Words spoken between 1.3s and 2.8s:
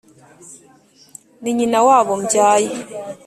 ni nyina w’abo mbyaye